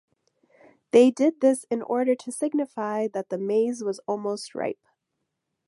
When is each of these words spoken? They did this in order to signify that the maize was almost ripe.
They 0.89 1.11
did 1.11 1.41
this 1.41 1.65
in 1.69 1.83
order 1.83 2.15
to 2.15 2.31
signify 2.31 3.07
that 3.13 3.29
the 3.29 3.37
maize 3.37 3.83
was 3.83 3.99
almost 4.07 4.55
ripe. 4.55 4.81